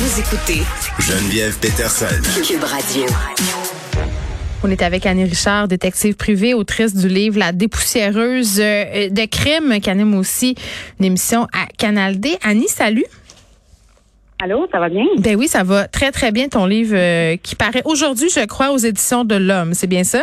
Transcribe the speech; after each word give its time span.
Vous 0.00 0.20
écoutez 0.20 0.62
Geneviève 1.00 1.58
Peterson. 1.58 2.06
Cube 2.46 2.62
Radio. 2.62 3.02
On 4.62 4.70
est 4.70 4.80
avec 4.80 5.04
Annie 5.06 5.24
Richard, 5.24 5.66
détective 5.66 6.14
privée, 6.14 6.54
autrice 6.54 6.94
du 6.94 7.08
livre 7.08 7.36
La 7.36 7.50
dépoussiéreuse 7.50 8.60
euh, 8.60 9.08
de 9.08 9.26
crime, 9.26 9.80
qui 9.80 9.90
anime 9.90 10.14
aussi 10.14 10.54
une 11.00 11.06
émission 11.06 11.48
à 11.52 11.66
Canal 11.76 12.20
D. 12.20 12.38
Annie, 12.44 12.68
salut. 12.68 13.06
Allô, 14.40 14.68
ça 14.70 14.78
va 14.78 14.88
bien? 14.88 15.04
Ben 15.18 15.34
oui, 15.34 15.48
ça 15.48 15.64
va 15.64 15.88
très, 15.88 16.12
très 16.12 16.30
bien, 16.30 16.46
ton 16.46 16.66
livre 16.66 16.94
euh, 16.94 17.36
qui 17.36 17.56
paraît 17.56 17.82
aujourd'hui, 17.84 18.28
je 18.32 18.46
crois, 18.46 18.70
aux 18.70 18.78
éditions 18.78 19.24
de 19.24 19.34
l'Homme. 19.34 19.74
C'est 19.74 19.88
bien 19.88 20.04
ça? 20.04 20.22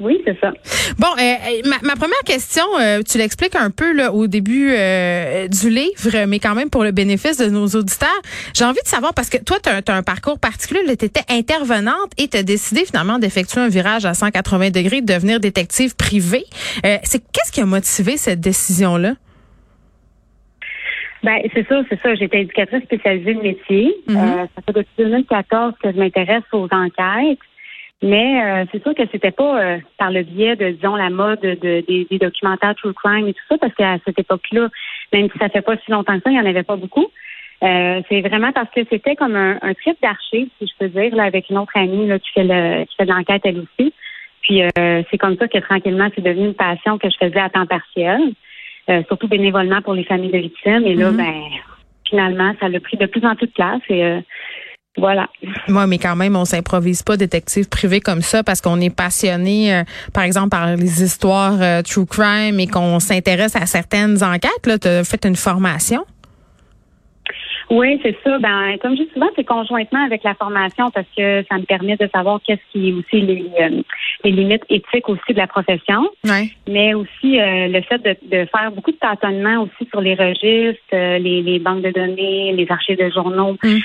Oui, 0.00 0.20
c'est 0.24 0.38
ça. 0.40 0.52
Bon, 0.98 1.06
euh, 1.20 1.68
ma, 1.68 1.76
ma, 1.82 1.94
première 1.94 2.18
question, 2.26 2.64
euh, 2.80 3.02
tu 3.08 3.16
l'expliques 3.16 3.54
un 3.54 3.70
peu 3.70 3.92
là, 3.92 4.12
au 4.12 4.26
début 4.26 4.72
euh, 4.72 5.46
du 5.46 5.70
livre, 5.70 6.26
mais 6.26 6.40
quand 6.40 6.56
même 6.56 6.68
pour 6.68 6.82
le 6.82 6.90
bénéfice 6.90 7.38
de 7.38 7.46
nos 7.46 7.66
auditeurs. 7.66 8.08
J'ai 8.54 8.64
envie 8.64 8.82
de 8.82 8.88
savoir, 8.88 9.14
parce 9.14 9.30
que 9.30 9.38
toi, 9.38 9.58
tu 9.62 9.70
as, 9.70 9.94
un 9.94 10.02
parcours 10.02 10.40
particulier, 10.40 10.80
tu 10.96 11.04
étais 11.04 11.22
intervenante 11.30 12.10
et 12.18 12.26
tu 12.26 12.36
as 12.36 12.42
décidé 12.42 12.84
finalement 12.84 13.20
d'effectuer 13.20 13.60
un 13.60 13.68
virage 13.68 14.04
à 14.04 14.14
180 14.14 14.70
degrés, 14.70 15.00
de 15.00 15.12
devenir 15.12 15.38
détective 15.38 15.94
privé. 15.94 16.44
c'est 17.04 17.22
Qu'est-ce 17.32 17.52
qui 17.52 17.60
a 17.60 17.66
motivé 17.66 18.16
cette 18.16 18.40
décision-là? 18.40 19.14
Ben, 21.22 21.38
c'est 21.54 21.66
ça, 21.68 21.82
c'est 21.88 22.00
ça. 22.02 22.14
J'étais 22.16 22.42
éducatrice 22.42 22.82
spécialisée 22.82 23.34
de 23.34 23.40
métier. 23.40 23.94
Mm-hmm. 24.08 24.48
ça 24.54 24.62
fait 24.66 24.72
depuis 24.72 24.92
2014 24.98 25.74
que 25.82 25.92
je 25.92 25.96
m'intéresse 25.98 26.42
aux 26.52 26.68
enquêtes. 26.70 27.38
Mais 28.04 28.42
euh, 28.42 28.64
c'est 28.70 28.82
sûr 28.82 28.94
que 28.94 29.02
c'était 29.10 29.30
pas 29.30 29.62
euh, 29.62 29.78
par 29.96 30.10
le 30.10 30.24
biais 30.24 30.56
de, 30.56 30.72
disons, 30.72 30.94
la 30.94 31.08
mode 31.08 31.40
de, 31.40 31.54
des, 31.56 32.18
documentaires 32.20 32.74
true 32.74 32.92
crime 32.92 33.28
et 33.28 33.32
tout 33.32 33.44
ça, 33.48 33.56
parce 33.56 33.74
qu'à 33.74 33.96
cette 34.04 34.18
époque-là, 34.18 34.68
même 35.10 35.30
si 35.32 35.38
ça 35.38 35.48
fait 35.48 35.62
pas 35.62 35.74
si 35.78 35.90
longtemps 35.90 36.14
que 36.18 36.22
ça, 36.22 36.30
il 36.30 36.34
n'y 36.34 36.40
en 36.40 36.44
avait 36.44 36.64
pas 36.64 36.76
beaucoup. 36.76 37.06
Euh, 37.62 38.02
c'est 38.10 38.20
vraiment 38.20 38.52
parce 38.52 38.68
que 38.72 38.80
c'était 38.90 39.16
comme 39.16 39.36
un, 39.36 39.58
un 39.62 39.72
trip 39.72 39.96
d'archives, 40.02 40.48
si 40.58 40.66
je 40.66 40.72
peux 40.78 40.88
dire, 40.88 41.16
là, 41.16 41.22
avec 41.22 41.48
une 41.48 41.56
autre 41.56 41.72
amie 41.76 42.06
là, 42.06 42.18
qui 42.18 42.30
fait 42.32 42.44
le 42.44 42.84
qui 42.84 42.94
fait 42.94 43.06
de 43.06 43.10
l'enquête 43.10 43.40
elle 43.44 43.60
aussi. 43.60 43.94
Puis 44.42 44.60
c'est 44.76 45.16
comme 45.16 45.38
ça 45.38 45.48
que 45.48 45.56
tranquillement, 45.56 46.10
c'est 46.14 46.20
devenu 46.20 46.48
une 46.48 46.54
passion 46.54 46.98
que 46.98 47.08
je 47.08 47.16
faisais 47.18 47.40
à 47.40 47.48
temps 47.48 47.64
partiel, 47.64 48.20
surtout 49.08 49.26
bénévolement 49.26 49.80
pour 49.80 49.94
les 49.94 50.04
familles 50.04 50.32
de 50.32 50.36
victimes. 50.36 50.84
Et 50.84 50.94
là, 50.94 51.10
mm-hmm. 51.10 51.16
ben 51.16 51.34
finalement, 52.06 52.52
ça 52.60 52.66
a 52.66 52.80
pris 52.80 52.98
de 52.98 53.06
plus 53.06 53.24
en 53.24 53.36
plus 53.36 53.46
de 53.46 53.52
place 53.52 53.80
et 53.88 54.20
voilà. 54.96 55.28
Moi, 55.66 55.86
mais 55.86 55.98
quand 55.98 56.14
même, 56.14 56.36
on 56.36 56.44
s'improvise 56.44 57.02
pas 57.02 57.16
détective 57.16 57.68
privé 57.68 58.00
comme 58.00 58.22
ça 58.22 58.44
parce 58.44 58.60
qu'on 58.60 58.80
est 58.80 58.94
passionné, 58.94 59.74
euh, 59.74 59.82
par 60.12 60.22
exemple, 60.22 60.50
par 60.50 60.76
les 60.76 61.02
histoires 61.02 61.60
euh, 61.60 61.82
true 61.82 62.06
crime 62.06 62.60
et 62.60 62.68
qu'on 62.68 63.00
s'intéresse 63.00 63.56
à 63.56 63.66
certaines 63.66 64.22
enquêtes. 64.22 64.66
Là, 64.66 64.78
tu 64.78 64.88
fait 65.04 65.24
une 65.24 65.36
formation? 65.36 66.04
Oui, 67.70 67.98
c'est 68.02 68.16
ça. 68.22 68.38
Ben, 68.38 68.76
comme 68.80 68.96
je 68.96 69.02
dis 69.02 69.10
souvent, 69.12 69.28
c'est 69.36 69.44
conjointement 69.44 70.04
avec 70.04 70.22
la 70.22 70.34
formation 70.34 70.90
parce 70.90 71.06
que 71.16 71.44
ça 71.48 71.56
me 71.56 71.64
permet 71.64 71.96
de 71.96 72.08
savoir 72.14 72.40
qu'est-ce 72.46 72.60
qui 72.72 72.90
est 72.90 72.92
aussi 72.92 73.20
les, 73.20 73.44
euh, 73.60 73.82
les 74.22 74.30
limites 74.30 74.64
éthiques 74.68 75.08
aussi 75.08 75.32
de 75.32 75.38
la 75.38 75.46
profession. 75.46 76.08
Mais 76.68 76.94
aussi 76.94 77.40
euh, 77.40 77.68
le 77.68 77.80
fait 77.82 77.98
de, 77.98 78.16
de, 78.28 78.46
faire 78.46 78.70
beaucoup 78.72 78.90
de 78.90 78.96
tâtonnements 78.96 79.62
aussi 79.62 79.88
sur 79.88 80.00
les 80.00 80.14
registres, 80.14 80.80
euh, 80.92 81.18
les, 81.18 81.42
les, 81.42 81.58
banques 81.58 81.82
de 81.82 81.90
données, 81.90 82.52
les 82.52 82.66
archives 82.70 82.98
de 82.98 83.10
journaux. 83.10 83.56
Mm. 83.62 83.78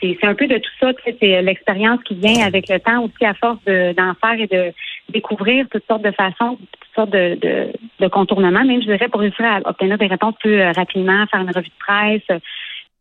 c'est, 0.00 0.18
c'est 0.20 0.26
un 0.26 0.34
peu 0.34 0.46
de 0.46 0.56
tout 0.56 0.70
ça. 0.80 0.92
C'est 1.04 1.42
l'expérience 1.42 2.02
qui 2.04 2.14
vient 2.14 2.46
avec 2.46 2.68
le 2.68 2.78
temps 2.80 3.04
aussi 3.04 3.24
à 3.24 3.34
force 3.34 3.62
de, 3.66 3.92
d'en 3.92 4.14
faire 4.14 4.40
et 4.40 4.46
de 4.46 4.72
découvrir 5.10 5.66
toutes 5.70 5.86
sortes 5.86 6.02
de 6.02 6.12
façons, 6.12 6.56
toutes 6.56 6.94
sortes 6.94 7.10
de, 7.10 7.36
de, 7.40 7.72
de 7.98 8.08
contournements, 8.08 8.64
même 8.64 8.80
je 8.80 8.86
dirais 8.86 9.08
pour 9.08 9.20
réussir 9.20 9.44
à 9.44 9.68
obtenir 9.68 9.98
des 9.98 10.06
réponses 10.06 10.34
plus 10.38 10.62
rapidement, 10.62 11.26
faire 11.26 11.40
une 11.40 11.50
revue 11.50 11.68
de 11.68 11.84
presse 11.84 12.40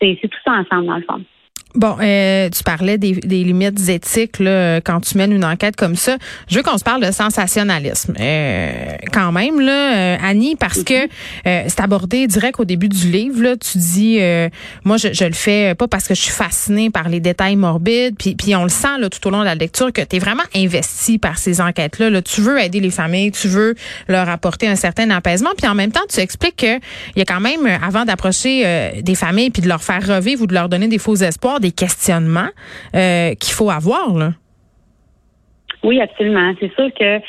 c'est 0.01 0.27
tout 0.27 0.39
ça 0.45 0.53
ensemble, 0.53 0.87
dans 0.87 0.97
le 0.97 1.03
fond. 1.03 1.23
Bon, 1.75 1.97
euh, 2.01 2.49
tu 2.49 2.63
parlais 2.63 2.97
des, 2.97 3.11
des, 3.11 3.43
limites 3.43 3.89
éthiques 3.89 4.39
là, 4.39 4.81
quand 4.81 5.01
tu 5.01 5.15
mènes 5.19 5.31
une 5.31 5.45
enquête 5.45 5.75
comme 5.75 5.95
ça. 5.95 6.17
Je 6.47 6.55
veux 6.55 6.63
qu'on 6.63 6.79
se 6.79 6.83
parle 6.83 7.05
de 7.05 7.11
sensationnalisme, 7.11 8.15
euh, 8.19 8.95
quand 9.13 9.31
même 9.31 9.59
là, 9.59 9.95
euh, 9.95 10.17
Annie, 10.19 10.55
parce 10.55 10.83
que 10.83 11.03
euh, 11.03 11.07
c'est 11.67 11.79
abordé 11.79 12.25
direct 12.25 12.59
au 12.59 12.65
début 12.65 12.89
du 12.89 13.11
livre. 13.11 13.43
Là, 13.43 13.55
tu 13.55 13.77
dis, 13.77 14.17
euh, 14.19 14.49
moi, 14.83 14.97
je, 14.97 15.13
je, 15.13 15.25
le 15.25 15.33
fais 15.33 15.75
pas 15.75 15.87
parce 15.87 16.07
que 16.07 16.15
je 16.15 16.21
suis 16.21 16.31
fascinée 16.31 16.89
par 16.89 17.07
les 17.07 17.19
détails 17.19 17.55
morbides, 17.55 18.15
puis, 18.17 18.33
puis 18.33 18.55
on 18.55 18.63
le 18.63 18.69
sent 18.69 18.97
là, 18.99 19.07
tout 19.07 19.27
au 19.27 19.29
long 19.29 19.41
de 19.41 19.45
la 19.45 19.53
lecture 19.53 19.93
que 19.93 20.01
tu 20.01 20.15
es 20.15 20.19
vraiment 20.19 20.43
investi 20.55 21.19
par 21.19 21.37
ces 21.37 21.61
enquêtes-là. 21.61 22.09
Là. 22.09 22.23
Tu 22.23 22.41
veux 22.41 22.59
aider 22.59 22.79
les 22.79 22.89
familles, 22.89 23.31
tu 23.31 23.47
veux 23.47 23.75
leur 24.07 24.27
apporter 24.27 24.67
un 24.67 24.75
certain 24.75 25.07
apaisement, 25.11 25.51
puis 25.55 25.67
en 25.67 25.75
même 25.75 25.91
temps, 25.91 26.01
tu 26.11 26.19
expliques 26.19 26.55
que 26.55 26.77
il 26.77 27.19
y 27.19 27.21
a 27.21 27.25
quand 27.25 27.41
même, 27.41 27.67
avant 27.67 28.05
d'approcher 28.05 29.01
des 29.03 29.15
familles 29.15 29.51
puis 29.51 29.61
de 29.61 29.67
leur 29.67 29.83
faire 29.83 30.05
revivre 30.05 30.41
ou 30.41 30.47
de 30.47 30.55
leur 30.55 30.67
donner 30.67 30.87
des 30.87 30.97
faux 30.97 31.15
espoirs 31.15 31.58
des 31.59 31.71
questionnements 31.71 32.49
euh, 32.95 33.33
qu'il 33.35 33.53
faut 33.53 33.69
avoir. 33.69 34.13
Là. 34.13 34.31
Oui, 35.83 36.01
absolument. 36.01 36.53
C'est 36.59 36.73
sûr 36.73 36.89
que 36.93 37.21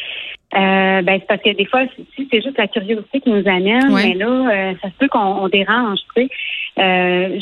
euh, 0.53 1.03
ben, 1.03 1.21
c'est 1.21 1.27
parce 1.29 1.43
que 1.43 1.55
des 1.55 1.65
fois, 1.65 1.83
si 2.17 2.29
c'est 2.31 2.43
juste 2.43 2.59
la 2.59 2.67
curiosité 2.67 3.21
qui 3.21 3.31
nous 3.31 3.47
amène, 3.49 3.93
mais 3.95 4.15
là, 4.15 4.27
euh, 4.27 4.75
ça 4.83 4.89
se 4.89 4.95
peut 4.99 5.09
qu'on 5.09 5.49
dérange, 5.49 6.01
tu 6.17 6.23
sais. 6.23 6.29
Euh, 6.79 7.39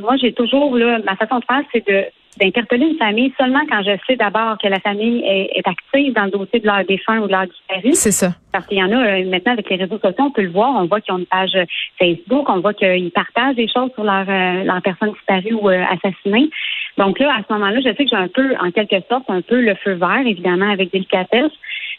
moi, 0.00 0.16
j'ai 0.16 0.32
toujours 0.32 0.76
là, 0.76 0.98
ma 1.04 1.14
façon 1.14 1.38
de 1.38 1.44
faire, 1.44 1.62
c'est 1.72 1.86
de 1.86 2.06
d'interpeller 2.38 2.86
une 2.86 2.96
famille 2.96 3.32
seulement 3.38 3.60
quand 3.68 3.82
je 3.82 3.96
sais 4.06 4.16
d'abord 4.16 4.56
que 4.58 4.68
la 4.68 4.80
famille 4.80 5.22
est, 5.24 5.66
active 5.66 6.14
dans 6.14 6.24
le 6.24 6.30
dossier 6.30 6.60
de 6.60 6.66
leur 6.66 6.84
défunt 6.84 7.18
ou 7.18 7.26
de 7.26 7.32
leur 7.32 7.46
disparu. 7.46 7.92
C'est 7.94 8.12
ça. 8.12 8.34
Parce 8.52 8.66
qu'il 8.66 8.78
y 8.78 8.82
en 8.82 8.90
a 8.92 9.22
maintenant 9.24 9.52
avec 9.52 9.68
les 9.68 9.76
réseaux 9.76 9.98
sociaux, 9.98 10.24
on 10.24 10.30
peut 10.30 10.42
le 10.42 10.50
voir, 10.50 10.74
on 10.76 10.86
voit 10.86 11.00
qu'ils 11.00 11.14
ont 11.14 11.18
une 11.18 11.26
page 11.26 11.56
Facebook, 11.98 12.48
on 12.48 12.60
voit 12.60 12.74
qu'ils 12.74 13.10
partagent 13.10 13.56
des 13.56 13.68
choses 13.68 13.90
sur 13.94 14.04
leur, 14.04 14.24
leur 14.24 14.82
personne 14.82 15.12
disparue 15.12 15.54
ou 15.54 15.68
assassinée. 15.68 16.50
Donc 16.98 17.18
là, 17.18 17.34
à 17.34 17.42
ce 17.46 17.52
moment-là, 17.52 17.80
je 17.80 17.94
sais 17.94 18.04
que 18.04 18.10
j'ai 18.10 18.16
un 18.16 18.28
peu, 18.28 18.54
en 18.60 18.70
quelque 18.70 18.96
sorte, 19.08 19.28
un 19.28 19.42
peu 19.42 19.60
le 19.60 19.74
feu 19.76 19.92
vert, 19.92 20.22
évidemment, 20.26 20.70
avec 20.70 20.92
délicatesse. 20.92 21.52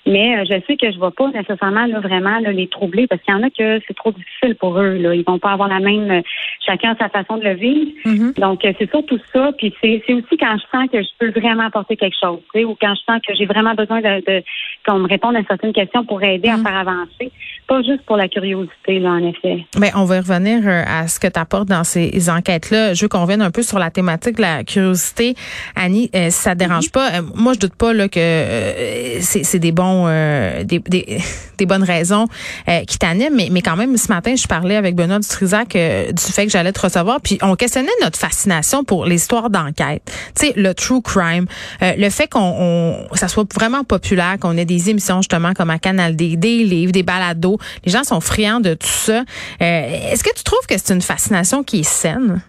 Mais 0.06 0.38
euh, 0.38 0.46
je 0.46 0.66
sais 0.66 0.78
que 0.78 0.92
je 0.92 0.98
ne 0.98 1.02
vais 1.02 1.12
pas 1.12 1.30
nécessairement 1.30 1.86
là, 1.86 2.00
vraiment 2.00 2.40
les 2.40 2.68
troubler 2.68 3.08
parce 3.08 3.22
qu'il 3.22 3.34
y 3.34 3.38
en 3.38 3.44
a 3.44 3.50
que 3.50 3.84
c'est 3.88 3.94
trop 3.94 4.12
difficile 4.12 4.56
pour 4.56 4.80
eux. 4.80 4.98
Là. 4.98 5.14
Ils 5.14 5.24
vont 5.24 5.38
pas 5.38 5.52
avoir 5.52 5.70
la 5.70 5.80
même 5.80 6.10
euh, 6.10 6.22
chacun 6.66 6.96
sa 7.00 7.10
façon 7.10 7.38
de 7.38 7.44
le 7.44 7.54
vivre. 7.54 7.92
Mm-hmm. 8.06 8.40
Donc 8.40 8.66
euh, 8.66 8.74
c'est 8.80 8.90
surtout 8.90 9.20
ça. 9.32 9.52
Puis 9.58 9.74
c'est, 9.82 10.02
aussi 10.12 10.38
quand 10.40 10.58
je 10.58 10.78
sens 10.78 10.90
que 10.92 11.02
je 11.02 11.10
peux 11.20 11.40
vraiment 11.40 11.68
apporter 11.68 11.96
quelque 11.98 12.16
chose, 12.20 12.40
ou 12.56 12.76
quand 12.82 12.96
je 12.96 13.02
sens 13.14 13.22
que 13.28 13.36
j'ai 13.36 13.46
vraiment 13.46 13.76
besoin 13.76 14.02
de, 14.02 14.44
qu'on 14.88 15.00
me 15.00 15.08
réponde 15.08 15.36
à 15.36 15.44
certaines 15.48 15.74
questions 15.74 16.04
pour 16.04 16.24
aider 16.24 16.50
à 16.50 16.58
mm-hmm. 16.58 16.64
faire 16.64 16.76
avancer. 16.76 17.32
Pas 17.68 17.82
juste 17.84 18.02
pour 18.06 18.18
la 18.18 18.28
curiosité, 18.28 19.00
là, 19.00 19.12
en 19.12 19.28
effet. 19.30 19.66
Mais 19.80 19.92
on 19.96 20.06
va 20.06 20.18
revenir 20.18 20.68
à 20.68 21.08
ce 21.08 21.20
que 21.20 21.28
tu 21.28 21.40
apportes 21.40 21.70
dans 21.70 21.84
ces 21.84 22.30
enquêtes-là. 22.30 22.94
Je 22.94 23.04
veux 23.04 23.08
qu'on 23.08 23.22
revienne 23.22 23.42
un 23.42 23.52
peu 23.52 23.62
sur 23.62 23.80
la 23.80 23.92
thématique 23.92 24.38
de 24.38 24.42
la 24.42 24.64
curiosité. 24.64 25.36
Annie, 25.76 26.10
si 26.14 26.32
ça 26.32 26.54
te 26.54 26.60
dérange 26.60 26.88
mm-hmm. 26.88 26.92
pas, 26.92 27.22
moi 27.36 27.54
je 27.54 27.60
doute 27.60 27.76
pas 27.76 27.94
là, 27.94 28.10
que 28.10 28.20
c'est, 28.20 29.44
c'est 29.44 29.60
des 29.60 29.72
bons 29.72 29.91
euh, 30.08 30.64
des, 30.64 30.80
des, 31.58 31.66
bonnes 31.66 31.84
raisons 31.84 32.28
euh, 32.68 32.84
qui 32.86 32.98
t'animent. 32.98 33.36
Mais, 33.36 33.50
mais 33.52 33.62
quand 33.62 33.76
même, 33.76 33.96
ce 33.98 34.08
matin, 34.08 34.36
je 34.36 34.48
parlais 34.48 34.76
avec 34.76 34.96
Benoît 34.96 35.20
Dutrisac 35.20 35.76
euh, 35.76 36.12
du 36.12 36.24
fait 36.24 36.46
que 36.46 36.52
j'allais 36.52 36.72
te 36.72 36.82
recevoir. 36.82 37.22
Puis 37.22 37.38
on 37.42 37.56
questionnait 37.56 37.90
notre 38.02 38.18
fascination 38.18 38.84
pour 38.84 39.06
l'histoire 39.06 39.50
d'enquête. 39.50 40.04
Tu 40.36 40.48
sais, 40.48 40.54
le 40.56 40.74
true 40.74 41.02
crime. 41.02 41.46
le 41.82 42.10
fait 42.10 42.28
qu'on 42.28 43.06
ça 43.14 43.28
soit 43.28 43.52
vraiment 43.54 43.84
populaire, 43.84 44.38
qu'on 44.40 44.58
ait 44.58 44.66
des 44.66 44.90
émissions 44.90 45.18
justement 45.18 45.54
comme 45.54 45.70
à 45.70 45.80
Canal 45.80 46.16
D, 46.16 46.36
des 46.36 46.64
livres, 46.64 46.92
des 46.92 47.04
balados. 47.04 47.58
Les 47.86 47.92
gens 47.92 48.04
sont 48.04 48.22
friands 48.22 48.60
de 48.60 48.74
tout 48.74 48.88
ça. 48.88 49.24
Est-ce 49.60 50.24
que 50.24 50.34
tu 50.36 50.44
trouves 50.44 50.66
que 50.68 50.76
c'est 50.78 50.94
une 50.94 51.02
fascination 51.02 51.64
qui 51.64 51.82
est 51.82 51.90
saine? 51.90 52.42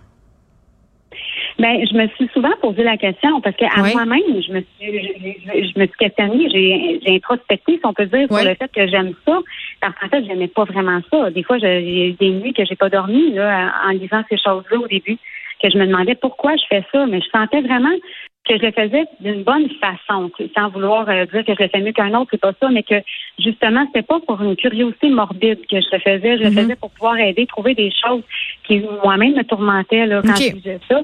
Ben, 1.59 1.87
je 1.87 1.95
me 1.95 2.09
suis 2.09 2.29
souvent 2.33 2.53
posé 2.61 2.83
la 2.83 2.97
question 2.97 3.41
parce 3.41 3.57
qu'à 3.57 3.69
moi-même, 3.77 4.43
je 4.43 4.53
me 4.53 4.61
suis, 4.61 5.73
je, 5.73 5.79
me 5.79 5.87
suis 5.87 5.97
questionnée, 5.99 6.49
j'ai, 6.51 7.01
j'ai 7.05 7.17
introspecté, 7.17 7.75
si 7.75 7.81
on 7.85 7.93
peut 7.93 8.07
dire, 8.07 8.27
sur 8.27 8.45
le 8.45 8.55
fait 8.55 8.71
que 8.75 8.87
j'aime 8.89 9.15
ça. 9.27 9.39
Parce 9.81 9.95
qu'en 9.99 10.09
fait, 10.09 10.25
j'aimais 10.25 10.49
pas 10.49 10.65
vraiment 10.65 11.01
ça. 11.11 11.31
Des 11.31 11.43
fois, 11.43 11.59
j'ai 11.59 12.17
des 12.19 12.31
nuits 12.31 12.55
que 12.55 12.65
j'ai 12.65 12.77
pas 12.77 12.89
dormi 12.89 13.33
là, 13.33 13.73
en 13.87 13.91
lisant 13.91 14.23
ces 14.29 14.39
choses-là 14.39 14.79
au 14.79 14.87
début, 14.87 15.19
que 15.62 15.71
je 15.71 15.79
me 15.79 15.87
demandais 15.87 16.15
pourquoi 16.15 16.56
je 16.56 16.65
fais 16.69 16.85
ça, 16.91 17.06
mais 17.06 17.21
je 17.21 17.29
sentais 17.29 17.61
vraiment 17.61 17.94
que 18.49 18.59
je 18.59 18.62
le 18.62 18.73
faisais 18.73 19.05
d'une 19.21 19.44
bonne 19.44 19.69
façon, 19.81 20.31
sans 20.56 20.69
vouloir 20.71 21.09
euh, 21.09 21.26
dire 21.26 21.44
que 21.44 21.55
je 21.55 21.62
le 21.62 21.69
fais 21.69 21.81
mieux 21.81 21.93
qu'un 21.93 22.12
autre, 22.15 22.31
c'est 22.32 22.41
pas 22.41 22.53
ça, 22.61 22.69
mais 22.71 22.82
que 22.82 22.97
justement, 23.38 23.87
c'était 23.87 24.03
pas 24.03 24.19
pour 24.26 24.43
une 24.43 24.56
curiosité 24.56 25.11
morbide 25.11 25.61
que 25.71 25.81
je 25.81 25.87
le 25.93 25.99
faisais, 26.00 26.38
je 26.38 26.43
le 26.43 26.50
mm-hmm. 26.50 26.62
faisais 26.62 26.76
pour 26.76 26.91
pouvoir 26.91 27.19
aider, 27.19 27.47
trouver 27.47 27.75
des 27.75 27.93
choses 28.05 28.25
qui 28.65 28.82
moi-même 29.05 29.37
me 29.37 29.44
tourmentaient 29.44 30.06
là, 30.06 30.23
quand 30.23 30.35
je 30.35 30.50
faisais 30.50 30.81
ça 30.88 31.03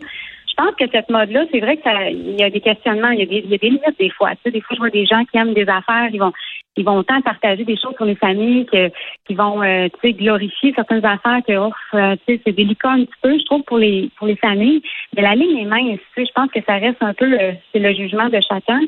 pense 0.58 0.74
que 0.74 0.90
cette 0.92 1.08
mode-là, 1.08 1.44
c'est 1.52 1.60
vrai 1.60 1.76
que 1.76 1.84
ça, 1.84 2.10
il 2.10 2.38
y 2.38 2.42
a 2.42 2.50
des 2.50 2.60
questionnements, 2.60 3.10
il 3.10 3.20
y 3.20 3.22
a 3.22 3.26
des, 3.26 3.42
il 3.44 3.50
y 3.50 3.54
a 3.54 3.58
des 3.58 3.70
limites 3.70 3.98
des 3.98 4.10
fois. 4.10 4.30
Tu 4.30 4.38
sais, 4.44 4.50
des 4.50 4.60
fois, 4.60 4.74
je 4.74 4.80
vois 4.80 4.90
des 4.90 5.06
gens 5.06 5.24
qui 5.24 5.38
aiment 5.38 5.54
des 5.54 5.68
affaires, 5.68 6.08
ils 6.12 6.18
vont, 6.18 6.32
ils 6.76 6.84
vont 6.84 6.96
autant 6.96 7.20
partager 7.22 7.64
des 7.64 7.76
choses 7.76 7.94
sur 7.96 8.04
les 8.04 8.16
familles 8.16 8.66
que, 8.66 8.90
qui 9.26 9.34
vont, 9.34 9.62
euh, 9.62 9.88
tu 9.94 10.08
sais, 10.08 10.12
glorifier 10.14 10.72
certaines 10.74 11.04
affaires 11.04 11.40
que, 11.46 11.56
oh, 11.56 11.72
tu 11.92 11.98
sais, 12.26 12.40
c'est 12.44 12.52
délicat 12.52 12.90
un 12.90 13.04
petit 13.04 13.20
peu, 13.22 13.38
je 13.38 13.44
trouve, 13.44 13.62
pour 13.62 13.78
les, 13.78 14.10
pour 14.18 14.26
les 14.26 14.36
familles. 14.36 14.82
Mais 15.14 15.22
la 15.22 15.36
ligne 15.36 15.58
est 15.58 15.64
mince. 15.64 16.00
Tu 16.14 16.22
sais, 16.22 16.26
je 16.26 16.32
pense 16.34 16.50
que 16.50 16.60
ça 16.66 16.74
reste 16.74 17.02
un 17.02 17.14
peu, 17.14 17.32
euh, 17.40 17.52
c'est 17.72 17.78
le 17.78 17.94
jugement 17.94 18.28
de 18.28 18.40
chacun 18.40 18.80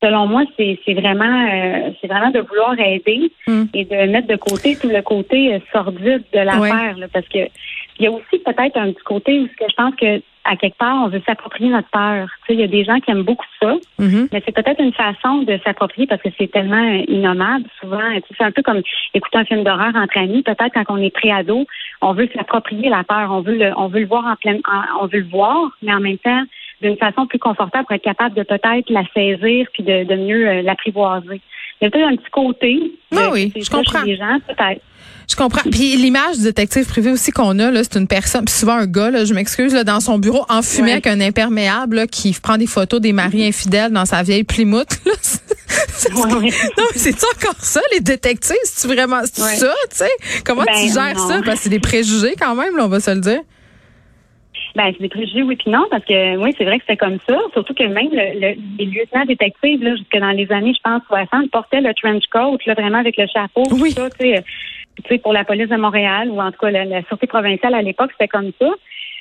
selon 0.00 0.28
moi, 0.28 0.44
c'est 0.56 0.78
vraiment 0.94 1.92
c'est 2.00 2.06
vraiment 2.06 2.30
de 2.30 2.38
vouloir 2.38 2.78
aider 2.78 3.32
mm. 3.48 3.64
et 3.74 3.84
de 3.84 3.96
mettre 4.12 4.28
de 4.28 4.36
côté 4.36 4.76
tout 4.76 4.86
le 4.86 5.02
côté 5.02 5.60
sordide 5.72 6.22
de 6.32 6.38
l'affaire. 6.38 6.94
Parce 7.12 7.26
que 7.26 7.48
il 7.98 8.04
y 8.04 8.06
a 8.06 8.12
aussi 8.12 8.38
peut-être 8.44 8.76
un 8.76 8.92
petit 8.92 9.02
côté 9.04 9.40
où 9.40 9.48
je 9.58 9.74
pense 9.76 9.94
que 9.96 10.22
à 10.48 10.56
quelque 10.56 10.78
part, 10.78 11.04
on 11.04 11.08
veut 11.08 11.22
s'approprier 11.26 11.70
notre 11.70 11.88
peur. 11.90 12.28
Tu 12.46 12.46
sais, 12.46 12.54
il 12.54 12.60
y 12.60 12.64
a 12.64 12.68
des 12.68 12.84
gens 12.84 12.98
qui 13.00 13.10
aiment 13.10 13.22
beaucoup 13.22 13.46
ça, 13.60 13.74
mm-hmm. 14.00 14.28
mais 14.32 14.42
c'est 14.44 14.54
peut-être 14.54 14.80
une 14.80 14.92
façon 14.92 15.42
de 15.42 15.58
s'approprier 15.64 16.06
parce 16.06 16.22
que 16.22 16.30
c'est 16.38 16.50
tellement 16.50 17.02
innommable. 17.06 17.64
Souvent, 17.80 18.00
c'est 18.36 18.44
un 18.44 18.50
peu 18.50 18.62
comme 18.62 18.82
écouter 19.14 19.38
un 19.38 19.44
film 19.44 19.64
d'horreur 19.64 19.94
entre 19.94 20.18
amis. 20.18 20.42
Peut-être 20.42 20.72
quand 20.72 20.84
on 20.88 21.02
est 21.02 21.14
préado, 21.14 21.66
on 22.00 22.12
veut 22.14 22.28
s'approprier 22.34 22.88
la 22.88 23.04
peur, 23.04 23.30
on 23.30 23.42
veut 23.42 23.56
le, 23.56 23.72
on 23.76 23.88
veut 23.88 24.00
le 24.00 24.06
voir 24.06 24.24
en 24.24 24.36
pleine, 24.36 24.60
on 25.00 25.06
veut 25.06 25.20
le 25.20 25.28
voir, 25.28 25.70
mais 25.82 25.92
en 25.92 26.00
même 26.00 26.18
temps 26.18 26.44
d'une 26.80 26.96
façon 26.96 27.26
plus 27.26 27.38
confortable 27.38 27.86
pour 27.86 27.94
être 27.96 28.02
capable 28.02 28.34
de 28.34 28.42
peut-être 28.42 28.88
la 28.88 29.02
saisir 29.12 29.66
puis 29.72 29.82
de, 29.82 30.04
de 30.04 30.14
mieux 30.14 30.48
euh, 30.48 30.62
l'apprivoiser. 30.62 31.40
Il 31.80 31.84
y 31.84 31.86
a 31.86 31.90
peut-être 31.90 32.08
un 32.08 32.16
petit 32.16 32.30
côté. 32.30 32.78
Oui, 33.12 33.22
oui, 33.32 33.52
je 33.62 33.70
comprends. 33.70 34.04
gens, 34.04 34.38
peut-être. 34.46 34.82
Je 35.30 35.36
comprends. 35.36 35.70
Puis 35.70 35.96
l'image 35.96 36.38
du 36.38 36.44
détective 36.44 36.86
privé 36.86 37.10
aussi 37.10 37.32
qu'on 37.32 37.58
a, 37.58 37.70
là, 37.70 37.84
c'est 37.84 37.98
une 37.98 38.06
personne, 38.06 38.46
puis 38.46 38.54
souvent 38.54 38.76
un 38.76 38.86
gars, 38.86 39.10
là, 39.10 39.26
je 39.26 39.34
m'excuse, 39.34 39.74
là, 39.74 39.84
dans 39.84 40.00
son 40.00 40.18
bureau, 40.18 40.44
enfumé 40.48 40.92
avec 40.92 41.06
un 41.06 41.20
imperméable, 41.20 41.96
là, 41.96 42.06
qui 42.06 42.32
prend 42.32 42.56
des 42.56 42.66
photos 42.66 43.00
des 43.00 43.12
maris 43.12 43.46
infidèles 43.46 43.92
dans 43.92 44.06
sa 44.06 44.22
vieille 44.22 44.44
Plymouth. 44.44 44.98
Là. 45.04 45.12
Non, 46.14 46.40
mais 46.40 46.50
c'est 46.94 47.16
encore 47.24 47.60
ça, 47.60 47.80
les 47.92 48.00
détectives? 48.00 48.56
C'est 48.64 48.88
vraiment 48.88 49.20
ça, 49.24 49.50
tu 49.90 49.96
sais? 49.96 50.08
Comment 50.44 50.62
tu 50.62 50.72
ben, 50.72 50.92
gères 50.92 51.18
ça? 51.18 51.42
Parce 51.44 51.58
que 51.58 51.64
c'est 51.64 51.68
des 51.68 51.80
préjugés 51.80 52.34
quand 52.40 52.54
même, 52.54 52.76
là, 52.76 52.84
on 52.84 52.88
va 52.88 53.00
se 53.00 53.10
le 53.10 53.20
dire. 53.20 53.40
Ben, 54.74 54.92
c'est 54.92 55.00
des 55.00 55.08
préjugés, 55.08 55.42
oui, 55.42 55.56
puis 55.56 55.70
non, 55.70 55.86
parce 55.90 56.04
que 56.04 56.36
oui, 56.36 56.54
c'est 56.56 56.64
vrai 56.64 56.78
que 56.78 56.84
c'était 56.86 56.96
comme 56.96 57.18
ça. 57.28 57.38
Surtout 57.52 57.74
que 57.74 57.84
même 57.84 58.10
le, 58.12 58.54
les 58.78 58.84
lieutenants 58.84 59.24
détectives, 59.24 59.82
là, 59.82 59.96
jusque 59.96 60.16
dans 60.16 60.30
les 60.30 60.50
années, 60.52 60.74
je 60.74 60.80
pense, 60.82 61.02
60, 61.08 61.50
portaient 61.50 61.80
le 61.80 61.94
trench 61.94 62.24
coat, 62.30 62.58
là, 62.66 62.74
vraiment 62.74 62.98
avec 62.98 63.16
le 63.16 63.26
chapeau, 63.26 63.64
oui. 63.72 63.94
tout 63.94 64.02
ça, 64.02 64.10
tu 64.10 64.26
sais, 64.26 64.44
tu 64.96 65.08
sais, 65.08 65.18
pour 65.18 65.32
la 65.32 65.44
police 65.44 65.68
de 65.68 65.76
Montréal, 65.76 66.30
ou 66.30 66.40
en 66.40 66.50
tout 66.50 66.58
cas 66.58 66.70
la, 66.70 66.84
la 66.84 67.02
sûreté 67.04 67.26
provinciale 67.26 67.74
à 67.74 67.82
l'époque, 67.82 68.10
c'était 68.12 68.28
comme 68.28 68.52
ça. 68.60 68.68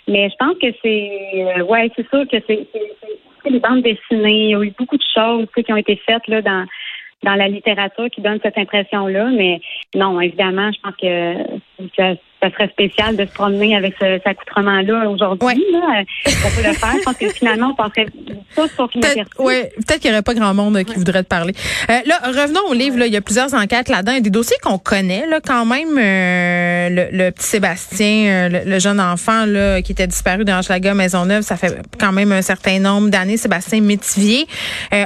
Mais 0.08 0.30
je 0.30 0.36
pense 0.38 0.58
que 0.58 0.68
c'est, 0.82 1.12
euh, 1.36 1.64
ouais, 1.64 1.92
c'est 1.96 2.08
sûr 2.10 2.28
que 2.28 2.38
c'est, 2.48 2.68
c'est, 2.74 3.50
les 3.50 3.60
bandes 3.60 3.84
dessinées. 3.84 4.46
Il 4.46 4.50
y 4.50 4.56
a 4.56 4.64
eu 4.64 4.74
beaucoup 4.78 4.98
de 4.98 5.04
choses 5.16 5.48
qui 5.56 5.72
ont 5.72 5.78
été 5.78 5.96
faites 6.06 6.28
là 6.28 6.42
dans 6.42 6.66
dans 7.24 7.36
la 7.36 7.48
littérature 7.48 8.10
qui 8.12 8.22
donne 8.22 8.40
cette 8.44 8.58
impression-là. 8.58 9.30
Mais 9.32 9.60
non, 9.96 10.20
évidemment, 10.22 10.72
je 10.72 10.80
pense 10.82 10.96
que 10.96 11.60
ça, 11.95 12.13
ça 12.41 12.51
serait 12.51 12.69
spécial 12.69 13.15
de 13.15 13.25
se 13.25 13.33
promener 13.33 13.75
avec 13.75 13.94
ce, 14.00 14.06
cet 14.06 14.27
accoutrement-là 14.27 15.09
aujourd'hui. 15.09 15.47
Ouais. 15.47 15.56
Là. 15.71 16.03
On 16.25 16.50
peut 16.56 16.68
le 16.68 16.74
faire. 16.74 16.94
Je 16.97 17.03
pense 17.03 17.18
que 17.18 17.29
finalement, 17.29 17.69
on 17.69 17.75
penserait 17.75 18.06
tous 18.56 18.70
sur 18.76 18.90
Peut-être 18.90 19.28
ouais, 19.40 19.72
peut 19.88 19.96
qu'il 19.96 20.10
n'y 20.10 20.16
aurait 20.16 20.24
pas 20.24 20.34
grand 20.34 20.54
monde 20.54 20.84
qui 20.84 20.96
voudrait 20.96 21.24
te 21.24 21.28
parler. 21.28 21.54
Euh, 21.90 22.00
là, 22.06 22.20
revenons 22.26 22.62
au 22.70 22.74
livre. 22.74 22.98
Là. 22.98 23.08
Il 23.08 23.14
y 23.14 23.18
a 23.18 23.22
plusieurs 23.22 23.54
enquêtes 23.54 23.90
là-dedans. 23.90 24.14
Il 24.14 24.16
y 24.16 24.20
a 24.20 24.22
des 24.22 24.30
dossiers 24.30 24.58
qu'on 24.62 24.78
connaît 24.78 25.28
là, 25.28 25.40
quand 25.46 25.66
même. 25.66 25.98
Euh, 25.98 27.10
le, 27.12 27.30
petit 27.32 27.46
Sébastien, 27.46 28.50
euh, 28.52 28.64
le, 28.66 28.80
jeune 28.80 29.00
enfant 29.00 29.46
là, 29.46 29.82
qui 29.82 29.92
était 29.92 30.08
disparu 30.08 30.46
dans 30.46 30.62
Maison 30.68 30.96
Maisonneuve, 30.96 31.44
ça 31.44 31.58
fait 31.58 31.80
quand 32.00 32.12
même 32.12 32.32
un 32.32 32.42
certain 32.42 32.80
nombre 32.80 33.10
d'années. 33.10 33.38
Sébastien 33.38 33.82
Métivier. 33.82 34.48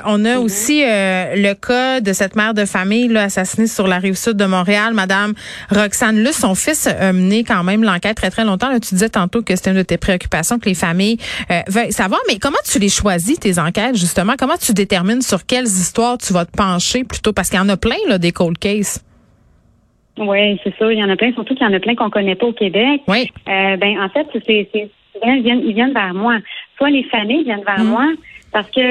on 0.05 0.25
a 0.25 0.35
mm-hmm. 0.35 0.37
aussi 0.37 0.83
le 0.83 1.53
cas 1.53 1.99
de 1.99 2.13
cette 2.13 2.35
mère 2.35 2.53
de 2.53 2.65
famille 2.65 3.07
là, 3.07 3.23
assassinée 3.23 3.67
sur 3.67 3.87
la 3.87 3.97
rive 3.97 4.15
sud 4.15 4.33
de 4.33 4.45
Montréal, 4.45 4.93
Madame 4.93 5.33
Roxane 5.69 6.23
Luce. 6.23 6.37
Son 6.37 6.55
fils 6.55 6.87
quand 7.43 7.63
même 7.63 7.83
l'enquête 7.83 8.17
très, 8.17 8.29
très 8.29 8.43
longtemps. 8.43 8.69
Là, 8.69 8.79
tu 8.79 8.95
disais 8.95 9.09
tantôt 9.09 9.41
que 9.41 9.55
c'était 9.55 9.71
une 9.71 9.77
de 9.77 9.83
tes 9.83 9.97
préoccupations 9.97 10.59
que 10.59 10.65
les 10.65 10.75
familles 10.75 11.17
euh, 11.49 11.61
veuillent 11.67 11.91
savoir. 11.91 12.21
Mais 12.27 12.37
comment 12.39 12.57
tu 12.65 12.79
les 12.79 12.89
choisis, 12.89 13.30
tes 13.37 13.59
enquêtes, 13.59 13.95
justement? 13.95 14.33
Comment 14.37 14.57
tu 14.57 14.73
détermines 14.73 15.21
sur 15.21 15.45
quelles 15.45 15.65
histoires 15.65 16.17
tu 16.17 16.33
vas 16.33 16.45
te 16.45 16.55
pencher 16.55 17.03
plutôt? 17.03 17.33
Parce 17.33 17.49
qu'il 17.49 17.59
y 17.59 17.61
en 17.61 17.69
a 17.69 17.77
plein, 17.77 17.97
là, 18.07 18.17
des 18.17 18.31
cold 18.31 18.57
cases. 18.57 19.03
Oui, 20.17 20.59
c'est 20.63 20.73
ça. 20.77 20.91
Il 20.91 20.99
y 20.99 21.03
en 21.03 21.09
a 21.09 21.15
plein, 21.15 21.33
surtout 21.33 21.55
qu'il 21.55 21.65
y 21.65 21.69
en 21.69 21.73
a 21.73 21.79
plein 21.79 21.95
qu'on 21.95 22.09
connaît 22.09 22.35
pas 22.35 22.47
au 22.47 22.53
Québec. 22.53 23.01
Oui. 23.07 23.31
Euh, 23.47 23.77
ben, 23.77 24.01
en 24.01 24.09
fait, 24.09 24.27
c'est, 24.45 24.69
ils 24.73 25.41
viennent, 25.41 25.61
ils 25.65 25.73
viennent 25.73 25.93
vers 25.93 26.13
moi. 26.13 26.37
Soit 26.77 26.89
les 26.89 27.03
familles 27.03 27.43
viennent 27.43 27.63
vers 27.65 27.83
mm. 27.83 27.87
moi, 27.87 28.07
parce 28.51 28.69
que 28.71 28.81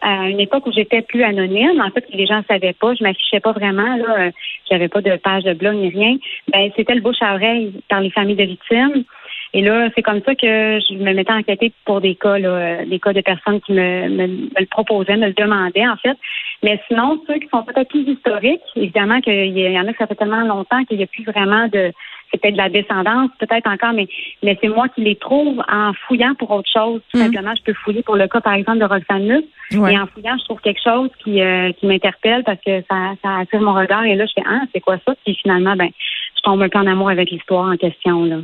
à, 0.00 0.28
une 0.28 0.40
époque 0.40 0.66
où 0.66 0.72
j'étais 0.72 1.02
plus 1.02 1.22
anonyme, 1.22 1.80
en 1.80 1.90
fait, 1.90 2.04
les 2.12 2.26
gens 2.26 2.38
ne 2.38 2.44
savaient 2.44 2.72
pas, 2.72 2.94
je 2.94 3.04
m'affichais 3.04 3.40
pas 3.40 3.52
vraiment, 3.52 3.96
là, 3.96 4.18
euh, 4.18 4.30
j'avais 4.70 4.88
pas 4.88 5.00
de 5.00 5.16
page 5.16 5.44
de 5.44 5.54
blog 5.54 5.76
ni 5.76 5.90
rien. 5.90 6.16
Ben, 6.52 6.70
c'était 6.76 6.94
le 6.94 7.00
bouche 7.00 7.20
à 7.20 7.34
oreille 7.34 7.72
par 7.88 8.00
les 8.00 8.10
familles 8.10 8.36
de 8.36 8.44
victimes. 8.44 9.04
Et 9.52 9.62
là, 9.62 9.88
c'est 9.94 10.02
comme 10.02 10.20
ça 10.24 10.34
que 10.34 10.78
je 10.78 10.94
me 10.94 11.12
mettais 11.12 11.32
à 11.32 11.36
enquêter 11.36 11.72
pour 11.84 12.00
des 12.00 12.14
cas, 12.14 12.38
là, 12.38 12.84
des 12.84 13.00
cas 13.00 13.12
de 13.12 13.20
personnes 13.20 13.60
qui 13.60 13.72
me, 13.72 14.08
me, 14.08 14.26
le 14.26 14.66
proposaient, 14.66 15.16
me 15.16 15.26
le 15.26 15.32
demandaient, 15.32 15.88
en 15.88 15.96
fait. 15.96 16.16
Mais 16.62 16.80
sinon, 16.88 17.20
ceux 17.26 17.38
qui 17.38 17.48
sont 17.48 17.64
peut-être 17.64 17.88
plus 17.88 18.08
historiques, 18.08 18.60
évidemment 18.76 19.20
qu'il 19.20 19.58
y 19.58 19.78
en 19.78 19.86
a 19.88 19.92
que 19.92 19.98
ça 19.98 20.06
fait 20.06 20.14
tellement 20.14 20.42
longtemps 20.42 20.84
qu'il 20.84 20.98
n'y 20.98 21.04
a 21.04 21.08
plus 21.08 21.24
vraiment 21.24 21.66
de 21.68 21.92
c'est 22.30 22.40
peut-être 22.40 22.54
de 22.54 22.58
la 22.58 22.68
descendance, 22.68 23.30
peut-être 23.38 23.68
encore, 23.68 23.92
mais, 23.92 24.06
mais 24.42 24.56
c'est 24.60 24.68
moi 24.68 24.88
qui 24.88 25.02
les 25.02 25.16
trouve 25.16 25.60
en 25.68 25.92
fouillant 26.06 26.34
pour 26.38 26.50
autre 26.50 26.68
chose. 26.72 27.00
Tout 27.10 27.18
mhm. 27.18 27.24
simplement, 27.24 27.54
je 27.56 27.62
peux 27.62 27.74
fouiller 27.74 28.02
pour 28.02 28.16
le 28.16 28.28
cas, 28.28 28.40
par 28.40 28.54
exemple, 28.54 28.78
de 28.78 28.84
Roxane 28.84 29.28
Luce. 29.28 29.44
Et 29.72 29.98
en 29.98 30.06
fouillant, 30.06 30.36
je 30.38 30.44
trouve 30.44 30.60
quelque 30.60 30.82
chose 30.82 31.10
qui, 31.22 31.40
euh, 31.40 31.72
qui 31.72 31.86
m'interpelle 31.86 32.42
parce 32.44 32.58
que 32.64 32.82
ça, 32.90 33.14
ça 33.22 33.38
attire 33.38 33.60
mon 33.60 33.74
regard. 33.74 34.04
Et 34.04 34.16
là, 34.16 34.26
je 34.26 34.32
fais, 34.34 34.46
ah, 34.46 34.62
c'est 34.72 34.80
quoi 34.80 34.96
ça? 35.06 35.14
Puis 35.24 35.36
finalement, 35.42 35.76
ben, 35.76 35.88
je 36.36 36.42
tombe 36.42 36.62
un 36.62 36.68
peu 36.68 36.78
en 36.78 36.86
amour 36.86 37.10
avec 37.10 37.30
l'histoire 37.30 37.70
en 37.70 37.76
question. 37.76 38.24
Là. 38.24 38.36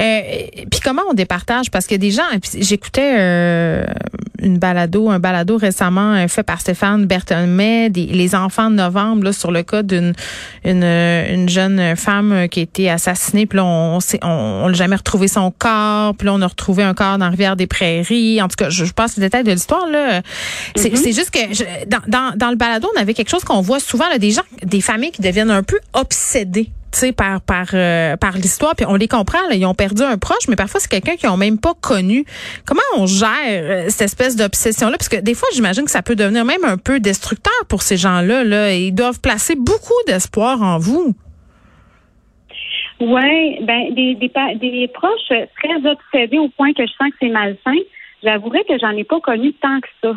Euh, 0.00 0.20
puis 0.70 0.80
comment 0.82 1.02
on 1.10 1.14
départage? 1.14 1.70
Parce 1.70 1.86
que 1.86 1.94
des 1.94 2.10
gens, 2.10 2.22
j'écoutais 2.58 3.14
euh, 3.18 3.84
une 4.40 4.58
balado, 4.58 5.10
un 5.10 5.18
balado 5.18 5.56
récemment 5.56 6.14
euh, 6.14 6.28
fait 6.28 6.42
par 6.42 6.60
Stéphane 6.60 7.06
Berthelmet, 7.06 7.90
des, 7.90 8.06
les 8.06 8.34
enfants 8.34 8.70
de 8.70 8.76
novembre, 8.76 9.24
là, 9.24 9.32
sur 9.32 9.50
le 9.50 9.62
cas 9.62 9.82
d'une 9.82 10.12
une, 10.64 10.84
une, 10.84 11.48
jeune 11.48 11.96
femme 11.96 12.48
qui 12.48 12.60
a 12.60 12.62
été 12.62 12.90
assassinée. 12.90 13.46
Puis 13.46 13.56
là, 13.56 13.64
on 13.64 13.98
on, 14.22 14.28
on, 14.28 14.68
l'a 14.68 14.74
jamais 14.74 14.96
retrouvé 14.96 15.28
son 15.28 15.50
corps. 15.50 16.14
Puis 16.16 16.26
là, 16.26 16.34
on 16.34 16.42
a 16.42 16.46
retrouvé 16.46 16.82
un 16.82 16.94
corps 16.94 17.18
dans 17.18 17.26
la 17.26 17.30
rivière 17.30 17.56
des 17.56 17.66
Prairies. 17.66 18.42
En 18.42 18.48
tout 18.48 18.56
cas, 18.56 18.70
je, 18.70 18.84
je 18.84 18.92
passe 18.92 19.16
les 19.16 19.22
détails 19.22 19.44
de 19.44 19.52
l'histoire. 19.52 19.86
là. 19.88 20.22
C'est 20.76 20.92
mm-hmm. 20.92 21.14
juste 21.14 21.30
que 21.30 21.84
dans, 21.86 22.00
dans, 22.06 22.36
dans 22.36 22.50
le 22.50 22.56
balado, 22.56 22.88
on 22.96 23.00
avait 23.00 23.14
quelque 23.14 23.30
chose 23.30 23.44
qu'on 23.44 23.60
voit 23.60 23.80
souvent, 23.80 24.08
là, 24.08 24.18
des 24.18 24.30
gens, 24.30 24.42
des 24.62 24.80
familles 24.80 25.12
qui 25.12 25.22
deviennent 25.22 25.50
un 25.50 25.62
peu 25.62 25.78
obsédées 25.92 26.70
euh, 27.74 28.16
par 28.16 28.32
l'histoire 28.34 28.74
puis 28.76 28.86
on 28.86 28.94
les 28.94 29.08
comprend 29.08 29.38
ils 29.50 29.66
ont 29.66 29.74
perdu 29.74 30.02
un 30.02 30.18
proche 30.18 30.48
mais 30.48 30.56
parfois 30.56 30.80
c'est 30.80 30.90
quelqu'un 30.90 31.16
qu'ils 31.16 31.28
ont 31.28 31.36
même 31.36 31.58
pas 31.58 31.74
connu. 31.74 32.24
Comment 32.66 32.82
on 32.96 33.06
gère 33.06 33.28
euh, 33.46 33.84
cette 33.88 34.02
espèce 34.02 34.36
d'obsession 34.36 34.88
là 34.88 34.96
parce 34.96 35.08
que 35.08 35.20
des 35.20 35.34
fois 35.34 35.48
j'imagine 35.54 35.84
que 35.84 35.90
ça 35.90 36.02
peut 36.02 36.16
devenir 36.16 36.44
même 36.44 36.64
un 36.64 36.76
peu 36.76 37.00
destructeur 37.00 37.52
pour 37.68 37.82
ces 37.82 37.96
gens-là 37.96 38.44
là. 38.44 38.74
Ils 38.74 38.92
doivent 38.92 39.20
placer 39.20 39.54
beaucoup 39.56 39.92
d'espoir 40.06 40.62
en 40.62 40.78
vous. 40.78 41.14
Ouais 43.00 43.58
ben 43.62 43.94
des 43.94 44.90
proches 44.92 45.28
très 45.28 45.90
obsédés 45.90 46.38
au 46.38 46.48
point 46.48 46.72
que 46.72 46.86
je 46.86 46.92
sens 46.92 47.10
que 47.10 47.16
c'est 47.20 47.28
malsain 47.28 47.80
j'avouerais 48.22 48.64
que 48.64 48.78
j'en 48.80 48.90
ai 48.90 49.04
pas 49.04 49.20
connu 49.20 49.52
tant 49.54 49.80
que 49.80 49.88
ça 50.02 50.12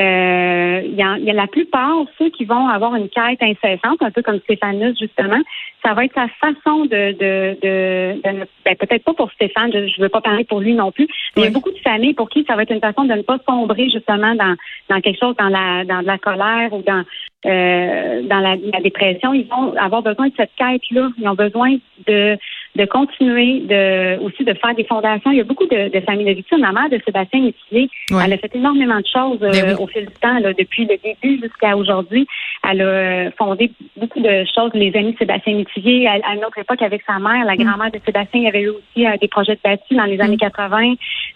euh, 0.00 0.80
il 0.84 0.94
y, 0.94 1.02
a, 1.02 1.18
y, 1.18 1.30
a, 1.30 1.34
la 1.34 1.46
plupart, 1.46 2.04
ceux 2.18 2.30
qui 2.30 2.46
vont 2.46 2.68
avoir 2.68 2.94
une 2.94 3.08
quête 3.10 3.42
incessante, 3.42 4.00
un 4.00 4.10
peu 4.10 4.22
comme 4.22 4.38
Stéphanus, 4.40 4.98
justement, 4.98 5.40
ça 5.84 5.92
va 5.92 6.06
être 6.06 6.14
sa 6.14 6.28
façon 6.40 6.86
de, 6.86 7.12
de, 7.12 7.58
de, 7.62 8.46
ben, 8.64 8.76
peut-être 8.76 9.04
pas 9.04 9.12
pour 9.12 9.30
Stéphane, 9.32 9.70
je 9.72 9.78
ne 9.78 10.02
veux 10.02 10.08
pas 10.08 10.22
parler 10.22 10.44
pour 10.44 10.60
lui 10.60 10.74
non 10.74 10.90
plus, 10.90 11.06
mais 11.36 11.42
il 11.42 11.44
y 11.44 11.48
a 11.48 11.50
beaucoup 11.50 11.70
de 11.70 11.78
familles 11.78 12.14
pour 12.14 12.30
qui 12.30 12.44
ça 12.48 12.56
va 12.56 12.62
être 12.62 12.72
une 12.72 12.80
façon 12.80 13.04
de 13.04 13.12
ne 13.12 13.22
pas 13.22 13.38
sombrer 13.46 13.90
justement 13.90 14.34
dans, 14.34 14.56
dans 14.88 15.00
quelque 15.00 15.18
chose, 15.18 15.36
dans 15.36 15.48
la, 15.48 15.84
dans 15.84 16.00
la 16.00 16.18
colère 16.18 16.72
ou 16.72 16.82
dans, 16.82 17.04
euh, 17.46 18.22
dans 18.22 18.40
la, 18.40 18.56
la, 18.56 18.80
dépression. 18.80 19.34
Ils 19.34 19.48
vont 19.48 19.74
avoir 19.76 20.02
besoin 20.02 20.28
de 20.28 20.34
cette 20.36 20.54
quête-là. 20.56 21.10
Ils 21.18 21.28
ont 21.28 21.34
besoin 21.34 21.76
de 22.06 22.38
de 22.76 22.84
continuer 22.84 23.60
de 23.60 24.18
aussi 24.20 24.44
de 24.44 24.54
faire 24.54 24.74
des 24.74 24.84
fondations. 24.84 25.30
Il 25.32 25.38
y 25.38 25.40
a 25.40 25.44
beaucoup 25.44 25.66
de, 25.66 25.88
de 25.88 26.00
familles 26.00 26.26
de 26.26 26.32
victimes. 26.32 26.60
La 26.60 26.72
mère 26.72 26.88
de 26.88 27.00
Sébastien 27.04 27.40
Métivier, 27.40 27.90
elle 28.10 28.32
a 28.32 28.38
fait 28.38 28.54
énormément 28.54 28.98
de 28.98 29.06
choses 29.06 29.40
ben 29.40 29.54
euh, 29.54 29.76
au 29.76 29.86
fil 29.86 30.06
du 30.06 30.14
temps, 30.14 30.38
là, 30.38 30.52
depuis 30.52 30.86
le 30.86 30.96
début 31.02 31.40
jusqu'à 31.42 31.76
aujourd'hui. 31.76 32.26
Elle 32.68 32.80
a 32.80 32.84
euh, 32.84 33.30
fondé 33.36 33.72
beaucoup 33.96 34.20
de 34.20 34.44
choses. 34.54 34.70
Les 34.74 34.94
amis 34.94 35.12
de 35.12 35.18
Sébastien 35.18 35.54
Métivier, 35.54 36.06
à, 36.06 36.12
à, 36.12 36.34
une 36.34 36.44
autre 36.44 36.58
époque 36.58 36.82
avec 36.82 37.02
sa 37.06 37.18
mère, 37.18 37.44
la 37.44 37.54
mm. 37.54 37.64
grand-mère 37.64 37.90
de 37.90 38.00
Sébastien, 38.04 38.40
il 38.40 38.44
y 38.44 38.48
avait 38.48 38.62
eu 38.62 38.70
aussi 38.70 39.06
euh, 39.06 39.16
des 39.20 39.28
projets 39.28 39.54
de 39.54 39.60
bâtis 39.64 39.96
dans 39.96 40.04
les 40.04 40.18
mm. 40.18 40.22
années 40.22 40.36
80. 40.36 40.94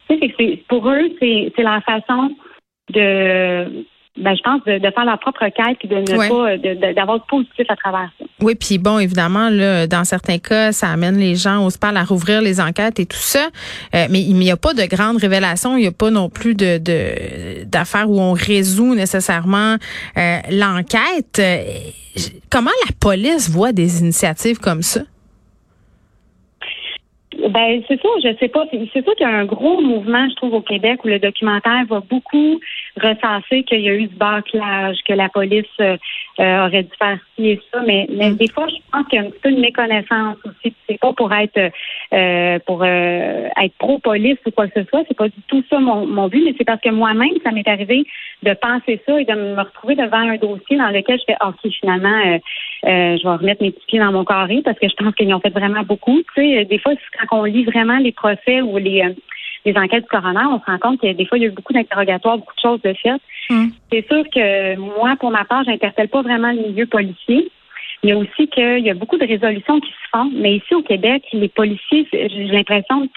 Tu 0.08 0.18
sais, 0.18 0.34
c'est, 0.38 0.62
pour 0.68 0.88
eux, 0.88 1.10
c'est, 1.20 1.52
c'est 1.56 1.62
la 1.62 1.80
façon 1.80 2.30
de 2.92 3.84
ben, 4.16 4.34
je 4.36 4.42
pense, 4.42 4.62
de, 4.64 4.78
faire 4.78 5.04
leur 5.04 5.18
propre 5.18 5.44
quête 5.46 5.76
et 5.82 5.88
de 5.88 5.96
ne 5.96 6.28
pas 6.28 6.92
d'avoir 6.92 7.18
de, 7.18 7.24
positif 7.24 7.66
à 7.68 7.74
travers 7.74 8.08
ça. 8.18 8.24
Oui, 8.40 8.54
puis 8.54 8.78
bon, 8.78 9.00
évidemment, 9.00 9.48
là, 9.50 9.88
dans 9.88 10.04
certains 10.04 10.38
cas, 10.38 10.70
ça 10.70 10.88
amène 10.88 11.16
les 11.16 11.34
gens 11.34 11.66
au 11.66 11.70
SPAL 11.70 11.96
à 11.96 12.04
rouvrir 12.04 12.40
les 12.40 12.60
enquêtes 12.60 13.00
et 13.00 13.06
tout 13.06 13.16
ça. 13.16 13.48
Euh, 13.94 14.06
mais 14.10 14.22
il 14.22 14.34
n'y 14.34 14.52
a 14.52 14.56
pas 14.56 14.72
de 14.72 14.84
grandes 14.84 15.16
révélations, 15.16 15.76
il 15.76 15.80
n'y 15.80 15.88
a 15.88 15.92
pas 15.92 16.10
non 16.10 16.28
plus 16.28 16.54
de 16.54 16.78
d'affaires 17.64 18.08
où 18.08 18.20
on 18.20 18.32
résout 18.32 18.94
nécessairement 18.94 19.76
euh, 20.16 20.38
l'enquête. 20.50 21.40
Euh, 21.40 21.64
comment 22.50 22.70
la 22.86 22.92
police 23.00 23.50
voit 23.50 23.72
des 23.72 24.00
initiatives 24.00 24.58
comme 24.58 24.82
ça? 24.82 25.00
Ben 27.50 27.82
c'est 27.86 28.00
ça, 28.00 28.08
je 28.22 28.34
sais 28.38 28.48
pas. 28.48 28.64
C'est 28.70 29.02
sûr 29.02 29.14
qu'il 29.16 29.26
y 29.26 29.30
a 29.30 29.36
un 29.36 29.44
gros 29.44 29.80
mouvement, 29.80 30.26
je 30.30 30.34
trouve, 30.36 30.54
au 30.54 30.60
Québec 30.62 31.04
où 31.04 31.08
le 31.08 31.18
documentaire 31.18 31.84
va 31.88 32.00
beaucoup 32.00 32.58
recenser 32.96 33.64
qu'il 33.64 33.80
y 33.80 33.88
a 33.88 33.94
eu 33.94 34.06
ce 34.06 34.14
bâclage, 34.14 34.96
que 35.06 35.12
la 35.12 35.28
police 35.28 35.66
euh, 35.80 35.96
euh, 36.40 36.66
aurait 36.66 36.84
dû 36.84 36.90
faire 36.98 37.18
ci 37.36 37.48
et 37.48 37.60
ça. 37.70 37.82
Mais, 37.86 38.06
mais 38.10 38.30
mm. 38.30 38.36
des 38.36 38.48
fois, 38.48 38.66
je 38.68 38.76
pense 38.90 39.06
qu'il 39.08 39.20
y 39.20 39.22
a 39.22 39.26
un 39.26 39.30
petit 39.30 39.40
peu 39.40 39.52
de 39.52 39.60
méconnaissance 39.60 40.36
aussi. 40.44 40.74
C'est 40.88 40.98
pas 40.98 41.12
pour 41.12 41.32
être 41.34 41.70
euh, 42.12 42.58
pour 42.66 42.84
être 42.84 43.74
pro-police 43.78 44.38
ou 44.46 44.50
quoi 44.50 44.68
que 44.68 44.82
ce 44.82 44.88
soit. 44.88 45.02
C'est 45.08 45.16
pas 45.16 45.28
du 45.28 45.40
tout 45.48 45.62
ça 45.70 45.78
mon, 45.78 46.06
mon 46.06 46.28
but, 46.28 46.44
mais 46.44 46.54
c'est 46.56 46.64
parce 46.64 46.80
que 46.80 46.90
moi-même, 46.90 47.30
ça 47.42 47.50
m'est 47.50 47.66
arrivé 47.66 48.04
de 48.42 48.52
penser 48.54 49.00
ça 49.06 49.20
et 49.20 49.24
de 49.24 49.32
me 49.32 49.60
retrouver 49.60 49.94
devant 49.94 50.18
un 50.18 50.36
dossier 50.36 50.76
dans 50.76 50.90
lequel 50.90 51.18
je 51.18 51.24
fais 51.26 51.36
OK, 51.44 51.72
finalement, 51.80 52.38
je 52.82 53.22
vais 53.22 53.36
remettre 53.36 53.62
mes 53.62 53.70
petits 53.70 53.86
pieds 53.86 53.98
dans 53.98 54.12
mon 54.12 54.24
carré 54.24 54.60
parce 54.64 54.78
que 54.78 54.88
je 54.88 54.94
pense 54.94 55.14
qu'ils 55.14 55.32
ont 55.34 55.40
fait 55.40 55.50
vraiment 55.50 55.82
beaucoup. 55.82 56.20
Tu 56.34 56.42
sais, 56.42 56.64
des 56.64 56.78
fois, 56.78 56.92
quand 57.28 57.40
on 57.40 57.44
lit 57.44 57.64
vraiment 57.64 57.98
les 57.98 58.12
procès 58.12 58.60
ou 58.60 58.76
les 58.76 59.14
les 59.64 59.76
enquêtes 59.76 60.04
du 60.04 60.08
coroner, 60.08 60.44
on 60.46 60.60
se 60.60 60.66
rend 60.66 60.78
compte 60.78 61.00
que 61.00 61.12
des 61.12 61.26
fois, 61.26 61.38
il 61.38 61.42
y 61.42 61.44
a 61.44 61.48
eu 61.48 61.52
beaucoup 61.52 61.72
d'interrogatoires, 61.72 62.38
beaucoup 62.38 62.54
de 62.54 62.60
choses 62.60 62.82
de 62.82 62.92
fait. 62.94 63.20
Mm. 63.50 63.68
C'est 63.90 64.06
sûr 64.06 64.24
que 64.30 64.76
moi, 64.76 65.16
pour 65.18 65.30
ma 65.30 65.44
part, 65.44 65.64
j'interpelle 65.64 66.08
pas 66.08 66.22
vraiment 66.22 66.52
le 66.52 66.68
milieu 66.68 66.86
policier. 66.86 67.50
Il 68.04 68.10
y 68.10 68.12
a 68.12 68.18
aussi 68.18 68.48
qu'il 68.48 68.84
y 68.84 68.90
a 68.90 68.94
beaucoup 68.94 69.16
de 69.16 69.26
résolutions 69.26 69.80
qui 69.80 69.88
se 69.88 70.08
font, 70.12 70.30
mais 70.34 70.56
ici 70.56 70.74
au 70.74 70.82
Québec, 70.82 71.24
les 71.32 71.48
policiers, 71.48 72.06
j'ai 72.12 72.44
l'impression, 72.48 73.08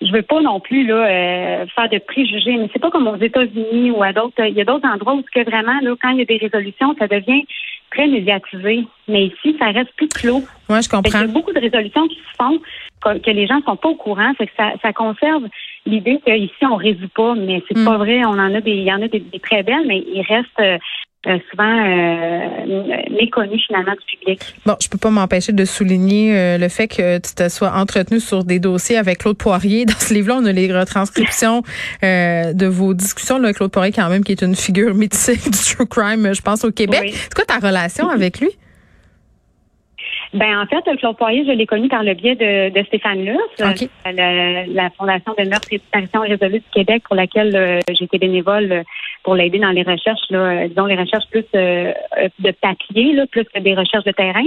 je 0.00 0.12
veux 0.12 0.22
pas 0.22 0.40
non 0.40 0.60
plus 0.60 0.86
là 0.86 0.94
euh, 0.94 1.66
faire 1.74 1.88
de 1.88 1.98
préjugés, 1.98 2.56
mais 2.56 2.70
c'est 2.72 2.78
pas 2.78 2.90
comme 2.90 3.08
aux 3.08 3.16
États-Unis 3.16 3.90
ou 3.90 4.00
à 4.00 4.12
d'autres. 4.12 4.46
Il 4.46 4.54
y 4.54 4.60
a 4.60 4.64
d'autres 4.64 4.86
endroits 4.86 5.14
où 5.14 5.22
que 5.22 5.44
vraiment 5.44 5.80
là, 5.82 5.92
quand 6.00 6.10
il 6.10 6.18
y 6.18 6.22
a 6.22 6.24
des 6.24 6.36
résolutions, 6.36 6.94
ça 7.00 7.08
devient 7.08 7.42
très 7.90 8.06
médiatisé. 8.06 8.86
Mais 9.08 9.26
ici, 9.26 9.56
ça 9.58 9.72
reste 9.72 9.92
plus 9.96 10.08
clos. 10.08 10.44
Moi, 10.68 10.82
je 10.82 10.88
comprends. 10.88 11.18
Il 11.18 11.26
y 11.26 11.30
a 11.30 11.32
beaucoup 11.32 11.52
de 11.52 11.60
résolutions 11.60 12.06
qui 12.06 12.18
se 12.18 12.36
font 12.36 12.60
que, 13.00 13.30
les 13.30 13.46
gens 13.48 13.60
sont 13.64 13.76
pas 13.76 13.88
au 13.88 13.96
courant, 13.96 14.32
c'est 14.38 14.46
que 14.46 14.52
ça, 14.56 14.72
ça 14.82 14.92
conserve 14.92 15.48
l'idée 15.86 16.20
qu'ici 16.24 16.66
on 16.66 16.76
résout 16.76 17.08
pas, 17.08 17.34
mais 17.34 17.62
c'est 17.68 17.78
hmm. 17.78 17.84
pas 17.84 17.96
vrai. 17.96 18.24
On 18.24 18.38
en 18.38 18.54
a 18.54 18.60
des, 18.60 18.72
il 18.72 18.84
y 18.84 18.92
en 18.92 19.02
a 19.02 19.08
des, 19.08 19.22
très 19.42 19.62
belles, 19.62 19.86
mais 19.86 19.98
il 19.98 20.22
reste 20.22 20.60
euh, 21.26 21.30
euh, 21.30 21.38
souvent 21.50 21.64
euh, 21.64 23.02
méconnu 23.10 23.58
finalement 23.66 23.92
du 23.92 24.18
public. 24.18 24.40
Bon, 24.64 24.76
je 24.80 24.88
peux 24.88 24.98
pas 24.98 25.10
m'empêcher 25.10 25.52
de 25.52 25.64
souligner 25.64 26.36
euh, 26.36 26.58
le 26.58 26.68
fait 26.68 26.88
que 26.88 27.18
tu 27.18 27.34
te 27.34 27.48
sois 27.48 27.72
entretenu 27.72 28.20
sur 28.20 28.44
des 28.44 28.58
dossiers 28.58 28.96
avec 28.96 29.18
Claude 29.18 29.36
Poirier. 29.36 29.84
Dans 29.84 29.98
ce 29.98 30.14
livre-là, 30.14 30.38
on 30.40 30.44
a 30.44 30.52
les 30.52 30.72
retranscriptions 30.72 31.62
de 32.02 32.66
vos 32.66 32.94
discussions. 32.94 33.38
Là, 33.38 33.52
Claude 33.52 33.70
Poirier, 33.70 33.92
quand 33.92 34.08
même, 34.08 34.24
qui 34.24 34.32
est 34.32 34.42
une 34.42 34.56
figure 34.56 34.94
mythique 34.94 35.44
du 35.44 35.58
true 35.58 35.86
crime, 35.86 36.32
je 36.32 36.42
pense, 36.42 36.64
au 36.64 36.72
Québec. 36.72 37.12
C'est 37.14 37.34
quoi 37.34 37.44
ta 37.44 37.58
relation 37.58 38.08
avec 38.08 38.40
lui? 38.40 38.50
Ben 40.34 40.60
en 40.60 40.66
fait, 40.66 40.84
Claude 40.98 41.16
Poirier, 41.16 41.44
je 41.46 41.52
l'ai 41.52 41.66
connu 41.66 41.88
par 41.88 42.02
le 42.02 42.14
biais 42.14 42.34
de, 42.34 42.68
de 42.68 42.84
Stéphane 42.86 43.24
Luce, 43.24 43.38
la, 43.58 44.90
Fondation 44.90 45.34
de 45.38 45.44
meurtre 45.48 45.68
et 45.70 45.78
disparition 45.78 46.20
résolue 46.20 46.58
du 46.58 46.70
Québec, 46.72 47.02
pour 47.06 47.16
laquelle 47.16 47.56
euh, 47.56 47.80
j'étais 47.92 48.18
bénévole 48.18 48.72
euh, 48.72 48.82
pour 49.22 49.34
l'aider 49.34 49.58
dans 49.58 49.70
les 49.70 49.82
recherches, 49.82 50.28
là, 50.30 50.38
euh, 50.38 50.68
disons 50.68 50.86
les 50.86 50.96
recherches 50.96 51.28
plus 51.30 51.44
de 51.52 52.50
papier, 52.60 53.14
là, 53.14 53.26
plus 53.26 53.44
que 53.44 53.58
des 53.60 53.74
recherches 53.74 54.04
de 54.04 54.12
terrain. 54.12 54.44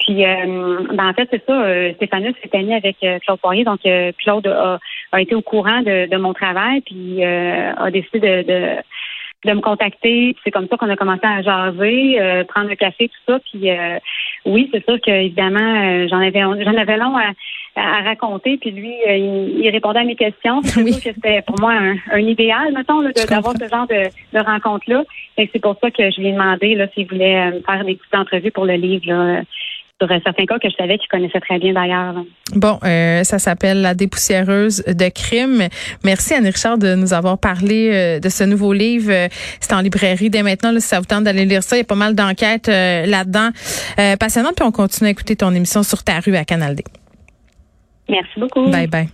Puis, 0.00 0.22
ben, 0.22 1.08
en 1.08 1.12
fait, 1.12 1.28
c'est 1.30 1.44
ça. 1.44 1.92
Stéphane 1.94 2.24
Luce 2.24 2.36
s'est 2.42 2.56
ami 2.56 2.72
avec 2.72 2.96
Claude 3.22 3.40
Poirier, 3.40 3.64
donc 3.64 3.80
Claude 4.18 4.46
a, 4.46 4.78
a, 5.10 5.20
été 5.20 5.34
au 5.34 5.42
courant 5.42 5.80
de, 5.80 6.08
de 6.08 6.16
mon 6.16 6.32
travail, 6.32 6.80
puis 6.82 7.24
a 7.24 7.90
décidé 7.90 8.20
de 8.20 8.42
de 8.42 8.76
me 9.44 9.60
contacter. 9.60 10.36
C'est 10.44 10.50
comme 10.50 10.66
ça 10.68 10.76
qu'on 10.76 10.90
a 10.90 10.96
commencé 10.96 11.24
à 11.24 11.42
jaser, 11.42 12.20
euh, 12.20 12.44
prendre 12.44 12.70
un 12.70 12.76
café, 12.76 13.08
tout 13.08 13.32
ça. 13.32 13.38
Puis 13.50 13.70
euh, 13.70 13.98
oui, 14.44 14.68
c'est 14.72 14.84
sûr 14.84 15.00
que 15.00 15.10
évidemment, 15.10 15.58
euh, 15.60 16.06
j'en 16.08 16.18
avais 16.18 16.40
j'en 16.40 16.76
avais 16.76 16.96
long 16.96 17.16
à, 17.16 17.32
à, 17.76 18.02
raconter. 18.02 18.58
Puis 18.58 18.70
lui, 18.70 18.94
il, 19.06 19.68
répondait 19.70 20.00
à 20.00 20.04
mes 20.04 20.16
questions. 20.16 20.60
C'est 20.62 20.84
que 20.84 21.14
c'était 21.14 21.42
pour 21.42 21.58
moi 21.60 21.74
un, 22.10 22.18
idéal, 22.18 22.72
mettons, 22.72 23.02
d'avoir 23.02 23.54
ce 23.56 23.68
genre 23.68 23.86
de, 23.86 24.08
de 24.36 24.44
rencontre-là. 24.44 25.04
Et 25.36 25.48
c'est 25.52 25.60
pour 25.60 25.76
ça 25.80 25.90
que 25.90 26.10
je 26.10 26.20
lui 26.20 26.28
ai 26.28 26.32
demandé 26.32 26.74
là, 26.74 26.88
s'il 26.94 27.06
voulait 27.06 27.52
faire 27.64 27.84
des 27.84 27.94
petites 27.94 28.14
entrevues 28.14 28.50
pour 28.50 28.66
le 28.66 28.74
livre. 28.74 29.06
Là 29.06 29.42
sur 30.00 30.08
certains 30.08 30.46
cas 30.46 30.58
que 30.58 30.68
je 30.68 30.76
savais 30.76 30.98
qu'il 30.98 31.08
connaissait 31.08 31.40
très 31.40 31.58
bien 31.58 31.72
d'ailleurs. 31.72 32.14
Bon, 32.54 32.78
euh, 32.84 33.24
ça 33.24 33.38
s'appelle 33.38 33.82
La 33.82 33.94
dépoussiéreuse 33.94 34.84
de 34.86 35.08
crime. 35.08 35.68
Merci 36.04 36.34
Anne 36.34 36.46
Richard 36.46 36.78
de 36.78 36.94
nous 36.94 37.12
avoir 37.12 37.38
parlé 37.38 37.90
euh, 37.92 38.20
de 38.20 38.28
ce 38.28 38.44
nouveau 38.44 38.72
livre. 38.72 39.12
C'est 39.60 39.74
en 39.74 39.80
librairie 39.80 40.30
dès 40.30 40.42
maintenant. 40.42 40.72
Là, 40.72 40.80
si 40.80 40.88
ça 40.88 40.98
vous 40.98 41.06
tente 41.06 41.24
d'aller 41.24 41.44
lire 41.44 41.62
ça, 41.62 41.76
il 41.76 41.80
y 41.80 41.82
a 41.82 41.84
pas 41.84 41.94
mal 41.94 42.14
d'enquêtes 42.14 42.68
euh, 42.68 43.06
là-dedans. 43.06 43.50
passionnant, 44.18 44.50
puis 44.56 44.64
on 44.64 44.72
continue 44.72 45.08
à 45.08 45.10
écouter 45.10 45.36
ton 45.36 45.52
émission 45.52 45.82
sur 45.82 46.02
ta 46.04 46.20
rue 46.20 46.36
à 46.36 46.44
Canal 46.44 46.76
D. 46.76 46.84
Merci 48.08 48.40
beaucoup. 48.40 48.70
Bye 48.70 48.86
bye. 48.86 49.06